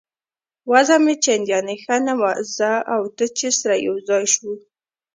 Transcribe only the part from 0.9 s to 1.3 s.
مې